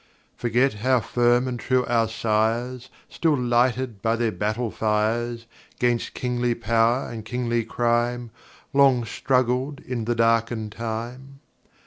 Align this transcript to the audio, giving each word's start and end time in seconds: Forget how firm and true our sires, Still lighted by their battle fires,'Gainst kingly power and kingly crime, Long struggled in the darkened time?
Forget 0.35 0.73
how 0.81 0.99
firm 0.99 1.47
and 1.47 1.59
true 1.59 1.85
our 1.85 2.07
sires, 2.07 2.89
Still 3.07 3.37
lighted 3.37 4.01
by 4.01 4.15
their 4.15 4.31
battle 4.31 4.71
fires,'Gainst 4.71 6.15
kingly 6.15 6.55
power 6.55 7.07
and 7.07 7.23
kingly 7.23 7.63
crime, 7.63 8.31
Long 8.73 9.05
struggled 9.05 9.79
in 9.81 10.05
the 10.05 10.15
darkened 10.15 10.71
time? 10.71 11.39